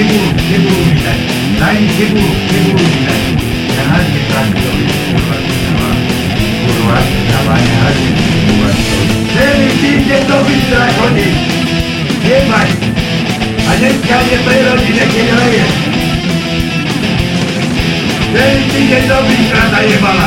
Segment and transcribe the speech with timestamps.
[0.00, 1.20] ケゴールケゴールみたい
[1.60, 5.36] ラインケゴールケゴールみたいに流れてくるように心は
[6.64, 8.72] 心は名前にある心は
[9.28, 11.60] 全員人間のビジュアルコニー
[12.30, 12.70] ये भाई
[13.72, 15.64] अजय क्या ये पैरों जीने के लिए ये
[18.32, 20.19] ये चीज़ें तो भी कराता ये बाबा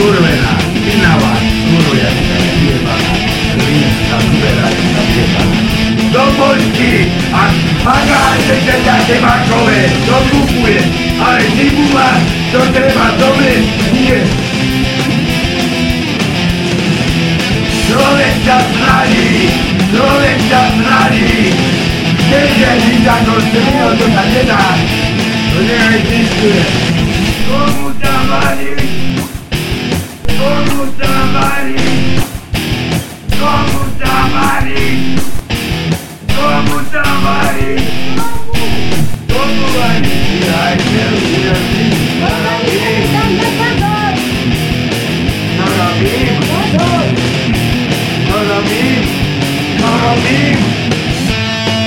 [0.00, 1.34] Kurvená, pinavá,
[1.68, 3.14] kurviačka, jebaná,
[3.56, 5.44] rímska, zberačka, jeba.
[6.10, 7.46] Do Poľky a
[7.86, 10.82] pagáte teda temakové, to kupuje,
[11.22, 12.10] ale zibula,
[12.50, 13.62] to treba dobre,
[13.94, 14.18] nie.
[17.86, 19.54] Človek sa zradí,
[19.94, 21.54] človek sa zradí,
[22.26, 24.64] keďže si za to strino, to sa nedá,
[25.54, 26.89] to neexistuje.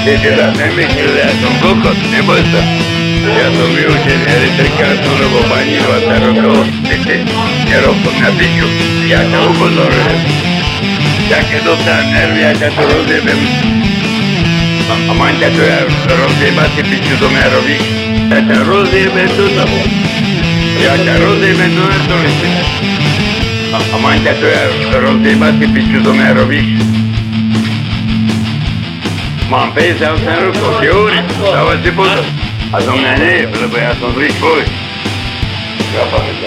[0.04, 2.60] Ty teraz nemyslel, ja som kokot, neboj sa.
[3.24, 6.68] Ja som vyučený elektrikár tu, lebo pani 20 rokov.
[7.72, 8.68] Nerob to na piču.
[9.08, 10.20] Ja ťa upozorujem.
[11.32, 13.40] Ja keď dostanem nervy, ja ťa to rozjebem.
[14.92, 17.84] A, a mám ťa to ja rozjebať, ty piču do mňa robíš.
[18.28, 19.80] Ja ťa rozjebem do toho.
[20.84, 21.14] Ja ťa
[29.54, 31.20] Mam vez au que Cochiuri
[31.54, 32.24] sau a țiput
[32.76, 34.66] A domnene, trebuia să îndrici voi.
[35.90, 36.42] Și a făcut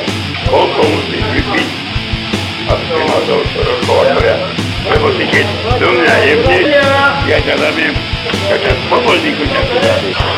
[0.50, 1.62] Concă un zipi.
[2.70, 4.36] A spus la două răcoarea.
[4.88, 5.46] Pe văzicit,
[5.82, 6.80] domnea, e bine.
[7.30, 8.00] Ia ce la mine.
[8.48, 10.36] Că ce-ați făcut din cu ce-ați făcut.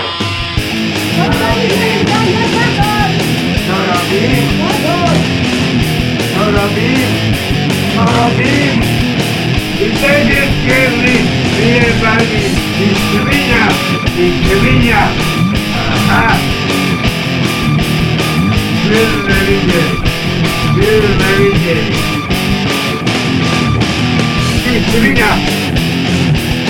[11.89, 12.25] César y,
[12.85, 13.65] y Sevilla,
[14.15, 15.03] y Sevilla.
[15.95, 16.37] Ajá.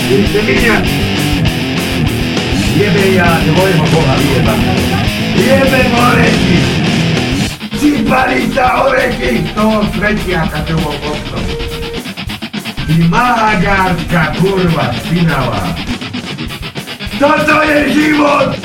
[0.09, 0.21] Y
[2.71, 4.55] y ya, te voy a mojar Lleva.
[5.37, 6.59] Lleve Moretti.
[7.81, 10.47] Ci parita orecchi, to sreći, a
[12.89, 12.97] pod tom.
[12.97, 15.77] Ty mahagárska kurva spinavá.
[17.19, 18.57] Toto je život!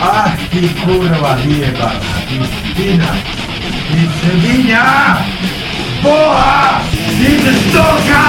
[0.00, 3.12] Ach, ty kurva vyjebaná, ty spina,
[3.88, 5.18] ty svinia!
[6.02, 6.82] Boha!
[6.92, 7.30] Ty
[7.70, 8.24] stoka!